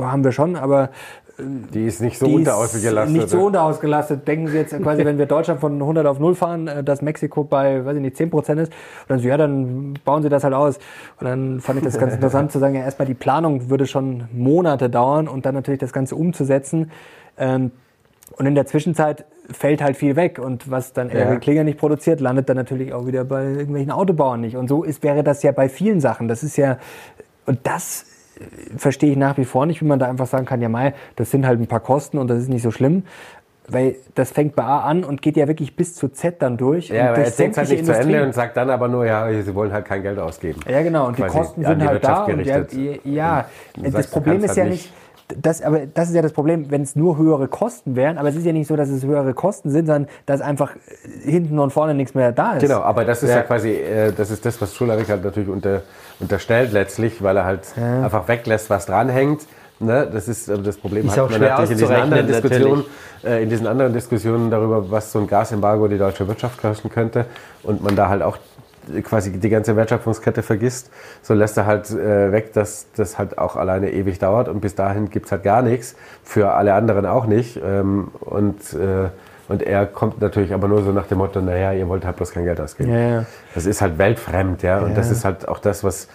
[0.00, 0.90] haben wir schon, aber
[1.36, 3.16] die ist nicht so unterausgelastet.
[3.16, 4.28] Nicht so unterausgelastet.
[4.28, 7.42] Denken Sie jetzt quasi, wenn wir Deutschland von 100 auf 0 fahren, äh, dass Mexiko
[7.42, 8.72] bei, weiß ich nicht, 10 Prozent ist.
[8.72, 10.78] Und dann so, ja, dann bauen Sie das halt aus.
[11.18, 14.24] Und dann fand ich das ganz interessant zu sagen, ja, erstmal die Planung würde schon
[14.32, 16.92] Monate dauern und dann natürlich das Ganze umzusetzen.
[17.36, 17.72] Ähm,
[18.36, 20.38] und in der Zwischenzeit fällt halt viel weg.
[20.38, 21.36] Und was dann ja.
[21.36, 24.56] Klinger nicht produziert, landet dann natürlich auch wieder bei irgendwelchen Autobauern nicht.
[24.56, 26.28] Und so ist, wäre das ja bei vielen Sachen.
[26.28, 26.78] Das ist ja,
[27.46, 28.06] und das
[28.76, 31.30] verstehe ich nach wie vor nicht, wie man da einfach sagen kann, ja mal, das
[31.30, 33.04] sind halt ein paar Kosten und das ist nicht so schlimm.
[33.66, 36.88] Weil das fängt bei A an und geht ja wirklich bis zu Z dann durch.
[36.88, 38.02] Ja, aber er denkt halt nicht Industrie.
[38.02, 40.60] zu Ende und sagt dann aber nur, ja, sie wollen halt kein Geld ausgeben.
[40.68, 41.06] Ja, genau.
[41.06, 42.24] Und die Kosten sind halt da.
[42.24, 42.62] Und ja,
[43.04, 43.46] ja
[43.78, 44.92] und das Problem ist halt ja nicht,
[45.28, 48.36] das, aber das ist ja das Problem, wenn es nur höhere Kosten wären, aber es
[48.36, 50.72] ist ja nicht so, dass es höhere Kosten sind, sondern dass einfach
[51.22, 52.62] hinten und vorne nichts mehr da ist.
[52.62, 55.48] Genau, aber das ist ja, ja quasi, äh, das ist das, was Schularich halt natürlich
[55.48, 55.82] unter
[56.20, 58.04] unterstellt letztlich, weil er halt ja.
[58.04, 59.42] einfach weglässt, was dranhängt.
[59.80, 60.08] Ne?
[60.12, 62.84] Das ist das Problem ist hat man natürlich in diesen anderen Diskussionen,
[63.24, 67.26] äh, in diesen anderen Diskussionen darüber, was so ein Gasembargo die deutsche Wirtschaft kosten könnte
[67.64, 68.38] und man da halt auch
[69.02, 70.90] quasi die ganze Wertschöpfungskette vergisst,
[71.22, 74.74] so lässt er halt äh, weg, dass das halt auch alleine ewig dauert und bis
[74.74, 77.60] dahin gibt es halt gar nichts, für alle anderen auch nicht.
[77.64, 79.08] Ähm, und äh,
[79.46, 82.30] und er kommt natürlich aber nur so nach dem Motto, naja, ihr wollt halt bloß
[82.32, 82.90] kein Geld ausgeben.
[82.90, 83.26] Ja, ja.
[83.54, 84.78] Das ist halt weltfremd, ja.
[84.78, 84.94] Und ja.
[84.94, 86.08] das ist halt auch das, was,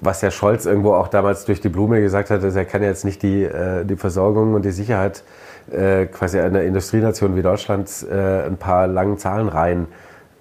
[0.00, 3.04] was Herr Scholz irgendwo auch damals durch die Blume gesagt hat, dass er kann jetzt
[3.04, 5.22] nicht die, äh, die Versorgung und die Sicherheit
[5.70, 9.88] äh, quasi einer Industrienation wie Deutschland äh, ein paar langen Zahlenreihen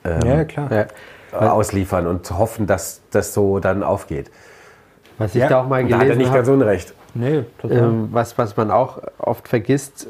[0.05, 0.87] ähm, ja, klar.
[1.33, 4.31] Ausliefern und hoffen, dass das so dann aufgeht.
[5.17, 6.05] Was ich da auch mal gelesen habe.
[6.05, 6.93] Da hat er nicht ganz unrecht.
[7.13, 10.07] Nee, ähm, was, was man auch oft vergisst,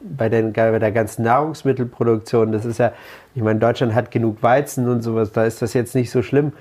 [0.00, 2.92] bei, den, bei der ganzen Nahrungsmittelproduktion, das ist ja,
[3.34, 6.52] ich meine, Deutschland hat genug Weizen und sowas, da ist das jetzt nicht so schlimm.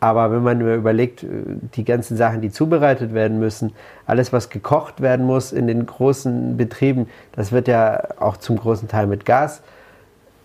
[0.00, 1.26] Aber wenn man überlegt, äh,
[1.74, 3.72] die ganzen Sachen, die zubereitet werden müssen,
[4.06, 8.88] alles, was gekocht werden muss in den großen Betrieben, das wird ja auch zum großen
[8.88, 9.62] Teil mit Gas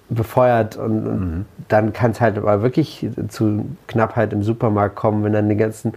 [0.09, 1.45] befeuert und, mhm.
[1.67, 5.93] dann kann es halt aber wirklich zu Knappheit im Supermarkt kommen, wenn dann die ganzen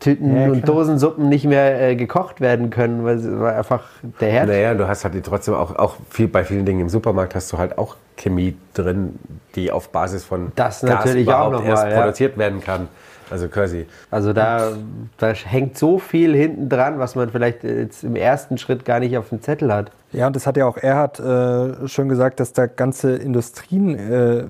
[0.00, 3.84] Tüten ja, und Dosensuppen nicht mehr äh, gekocht werden können, weil, weil einfach
[4.20, 4.48] der Herd.
[4.48, 7.58] Naja, du hast halt trotzdem auch, auch viel, bei vielen Dingen im Supermarkt hast du
[7.58, 9.18] halt auch Chemie drin,
[9.56, 12.00] die auf Basis von das Gas natürlich überhaupt auch noch erst mal, ja.
[12.00, 12.88] produziert werden kann.
[13.30, 13.86] Also quasi.
[14.10, 14.72] Also da,
[15.18, 19.16] da hängt so viel hinten dran, was man vielleicht jetzt im ersten Schritt gar nicht
[19.16, 19.90] auf dem Zettel hat.
[20.12, 24.44] Ja, und das hat ja auch Erhard äh, schon gesagt, dass da ganze Industrien äh,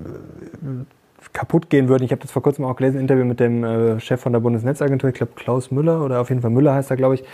[1.33, 2.05] kaputt gehen würden.
[2.05, 4.41] Ich habe das vor kurzem auch gelesen, ein Interview mit dem äh, Chef von der
[4.41, 7.25] Bundesnetzagentur, ich glaube Klaus Müller oder auf jeden Fall Müller heißt er, glaube ich.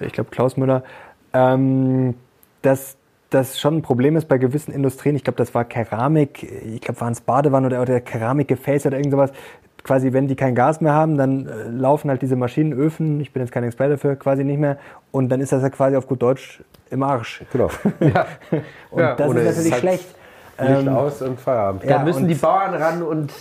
[0.00, 0.82] Ich glaube Klaus Müller.
[1.32, 2.14] Ähm,
[2.62, 2.96] dass
[3.30, 5.14] das schon ein Problem ist bei gewissen Industrien.
[5.14, 9.12] Ich glaube, das war Keramik, ich glaube, waren es Badewannen oder, oder Keramikgefäße oder irgend
[9.12, 9.32] sowas.
[9.82, 13.42] Quasi, wenn die kein Gas mehr haben, dann äh, laufen halt diese Maschinenöfen, ich bin
[13.42, 14.78] jetzt kein Experte dafür, quasi nicht mehr.
[15.10, 17.42] Und dann ist das ja quasi auf gut Deutsch im Arsch.
[17.52, 17.70] Genau.
[18.00, 18.26] ja.
[18.90, 20.14] Und ja, das ist natürlich halt schlecht.
[20.60, 21.82] Licht ähm, aus und Feierabend.
[21.88, 23.32] Da müssen die Bauern ran und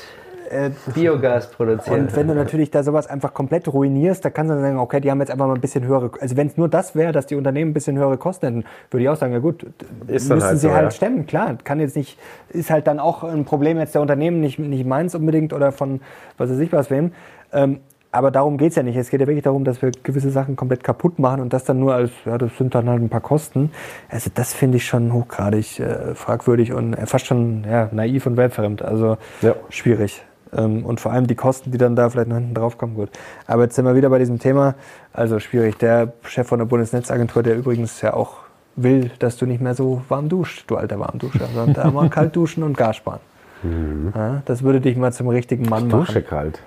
[0.50, 2.02] äh, Biogas produzieren.
[2.02, 5.00] Und wenn du natürlich da sowas einfach komplett ruinierst, da kannst du dann sagen, okay,
[5.00, 7.28] die haben jetzt einfach mal ein bisschen höhere, also wenn es nur das wäre, dass
[7.28, 9.64] die Unternehmen ein bisschen höhere Kosten hätten, würde ich auch sagen, ja gut,
[10.08, 10.92] ist müssen halt sie so, halt ja.
[10.92, 12.18] stemmen, klar, kann jetzt nicht,
[12.50, 16.02] ist halt dann auch ein Problem jetzt der Unternehmen, nicht, nicht meins unbedingt oder von
[16.38, 17.12] was weiß ich was wem.
[17.52, 17.80] Ähm,
[18.12, 18.96] aber darum geht es ja nicht.
[18.96, 21.80] Es geht ja wirklich darum, dass wir gewisse Sachen komplett kaputt machen und das dann
[21.80, 23.72] nur als, ja, das sind dann halt ein paar Kosten.
[24.10, 28.36] Also das finde ich schon hochgradig äh, fragwürdig und äh, fast schon ja, naiv und
[28.36, 28.82] weltfremd.
[28.82, 29.54] Also ja.
[29.70, 30.24] schwierig.
[30.56, 33.10] Ähm, und vor allem die Kosten, die dann da vielleicht noch hinten drauf kommen, gut.
[33.48, 34.76] Aber jetzt sind wir wieder bei diesem Thema.
[35.14, 35.78] Also schwierig.
[35.78, 38.38] Der Chef von der Bundesnetzagentur, der übrigens ja auch
[38.76, 42.36] will, dass du nicht mehr so warm duschst, du alter Warmduscher, sondern da mal kalt
[42.36, 43.20] duschen und Gas sparen.
[43.64, 44.14] Mhm.
[44.16, 46.06] Ja, das würde dich mal zum richtigen Mann ich machen.
[46.06, 46.62] Dusche kalt.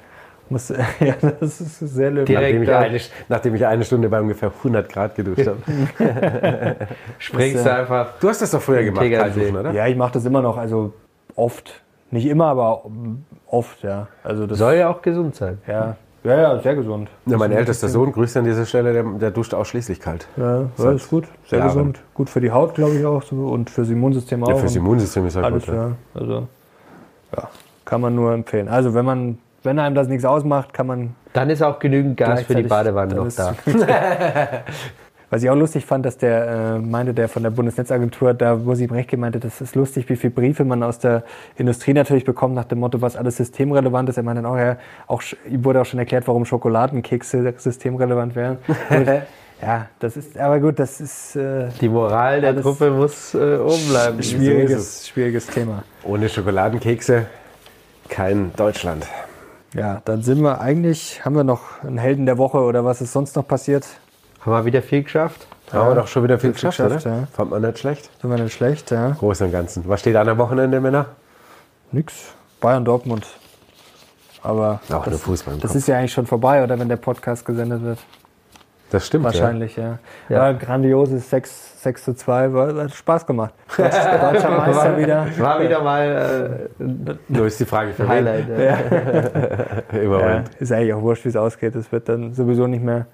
[0.49, 0.69] Muss,
[1.01, 2.37] ja, das ist sehr löblich.
[2.37, 5.59] Nachdem, ich eine, nachdem ich eine Stunde bei ungefähr 100 Grad geduscht habe.
[7.19, 8.19] Springst du einfach.
[8.21, 9.73] Du hast das doch früher gemacht, kalt duschen, oder?
[9.73, 10.93] Ja, ich mache das immer noch, also
[11.37, 11.82] oft.
[12.13, 12.83] Nicht immer, aber
[13.47, 14.07] oft, ja.
[14.23, 15.59] Also das Soll ja auch gesund sein.
[15.67, 17.09] Ja, ja, ja sehr gesund.
[17.27, 20.29] Ja, mein ältester Sohn, grüßt an dieser Stelle, der, der duscht ausschließlich kalt.
[20.37, 21.25] Ja, ja ist gut.
[21.47, 21.69] Sehr Jahren.
[21.69, 22.01] gesund.
[22.13, 23.23] Gut für die Haut, glaube ich auch.
[23.23, 24.51] So, und fürs Immunsystem auch.
[24.51, 25.75] Ja, fürs Immunsystem ist halt alles, gut.
[25.75, 25.93] Ja.
[26.15, 26.49] Also,
[27.35, 27.49] ja,
[27.87, 28.69] kann man nur empfehlen.
[28.69, 31.15] Also, wenn man wenn einem das nichts ausmacht, kann man.
[31.33, 33.55] Dann ist auch genügend Gas für die Badewanne noch da.
[35.33, 38.75] Was ich auch lustig fand, dass der äh, meinte, der von der Bundesnetzagentur, da wo
[38.75, 41.23] sie ihm recht gemeinte, das ist lustig, wie viele Briefe man aus der
[41.57, 44.19] Industrie natürlich bekommt, nach dem Motto, was alles systemrelevant ist.
[44.19, 48.59] Er meinte auch, ja, auch, wurde auch schon erklärt, warum Schokoladenkekse systemrelevant wären.
[49.63, 51.35] ja, das ist, aber gut, das ist.
[51.35, 54.23] Äh, die Moral der Truppe muss äh, oben bleiben.
[54.23, 55.83] Schwieriges, schwieriges Thema.
[56.05, 57.25] Ohne Schokoladenkekse
[58.11, 59.07] kein Deutschland.
[59.75, 63.15] Ja, dann sind wir eigentlich, haben wir noch einen Helden der Woche oder was ist
[63.15, 63.87] sonst noch passiert?
[64.45, 65.47] Haben wir wieder viel geschafft?
[65.73, 67.17] Ja, haben wir doch schon wieder viel, viel geschafft, geschafft oder?
[67.17, 67.27] Ja.
[67.33, 68.11] Fand man nicht schlecht?
[68.21, 69.11] Fand man nicht schlecht, ja.
[69.11, 69.89] Groß und Ganzen.
[69.89, 71.07] Was steht an am Wochenende, Männer?
[71.93, 72.35] Nix.
[72.61, 73.27] Bayern Dortmund.
[74.43, 75.59] Aber auch das, Fußball.
[75.61, 77.99] Das ist ja eigentlich schon vorbei, oder wenn der Podcast gesendet wird.
[78.91, 79.25] Das stimmt.
[79.25, 80.01] Wahrscheinlich, ja.
[80.29, 80.51] ja.
[80.51, 82.53] ja grandioses 6, 6 zu 2.
[82.53, 83.55] War, hat Spaß gemacht.
[83.77, 85.27] Deutscher Meister wieder.
[85.39, 86.69] War wieder mal.
[86.79, 88.49] Äh, Nur ist die Frage für Highlight.
[88.49, 88.77] Ja.
[89.99, 91.75] Im Ja, ist eigentlich auch wurscht, wie es ausgeht.
[91.77, 93.07] Es wird dann sowieso nicht mehr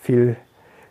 [0.00, 0.36] viel,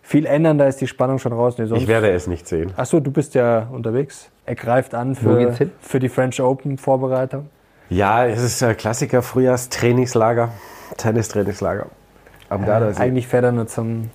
[0.05, 0.57] viel ändern.
[0.57, 1.57] Da ist die Spannung schon raus.
[1.57, 2.71] Nee, ich werde es nicht sehen.
[2.77, 4.29] Achso, du bist ja unterwegs.
[4.45, 7.49] Er greift an für, für die French Open Vorbereitung.
[7.89, 9.21] Ja, es ist ein Klassiker.
[9.21, 10.49] Frühjahrstrainingslager,
[10.97, 11.87] Tennistrainingslager.
[12.49, 14.09] Am ja, eigentlich fährt er nur zum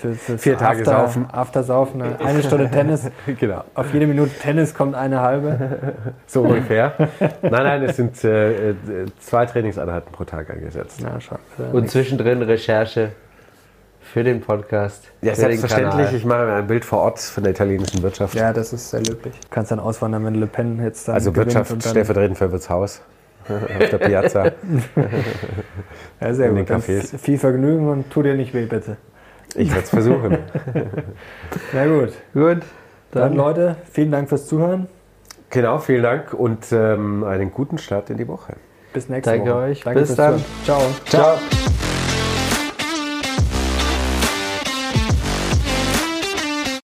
[0.00, 1.26] für, für Vier Tage After, saufen.
[1.30, 3.10] After saufen, eine Stunde Tennis.
[3.38, 3.64] genau.
[3.74, 5.94] Auf jede Minute Tennis kommt eine halbe.
[6.26, 6.94] So ungefähr.
[7.42, 8.74] nein, nein, es sind äh, äh
[9.20, 11.00] zwei Trainingseinheiten pro Tag angesetzt.
[11.00, 11.38] Ja, schon.
[11.72, 13.12] Und zwischendrin Recherche
[14.12, 15.04] für den Podcast.
[15.22, 16.12] Ja, selbstverständlich.
[16.12, 18.34] Ich mache mir ein Bild vor Ort von der italienischen Wirtschaft.
[18.34, 19.34] Ja, das ist sehr löblich.
[19.40, 21.14] Du kannst dann auswandern, wenn Le Pen jetzt dann.
[21.14, 23.02] Also Wirtschaft stellvertretend für Wirtshaus.
[23.48, 24.44] auf der Piazza.
[26.20, 26.82] ja, sehr gut.
[26.82, 28.96] Viel Vergnügen und tu dir nicht weh, bitte.
[29.54, 30.38] Ich werde es versuchen.
[31.72, 32.12] Na gut.
[32.32, 32.62] Gut.
[33.10, 34.86] Dann, dann, Leute, vielen Dank fürs Zuhören.
[35.50, 38.54] Genau, vielen Dank und ähm, einen guten Start in die Woche.
[38.92, 39.58] Bis nächste Danke Woche.
[39.58, 39.80] euch.
[39.82, 40.38] Danke Bis dann.
[40.64, 40.94] Zuhören.
[41.06, 41.38] Ciao.
[41.38, 41.89] Ciao.